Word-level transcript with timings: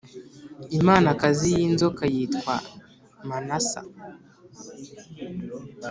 imanakazi 0.77 1.47
y’inzoka 1.57 2.03
yitwa 2.13 2.55
manasa 3.27 3.81